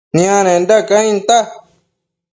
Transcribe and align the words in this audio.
nianenda 0.13 0.77
cainta 0.89 1.37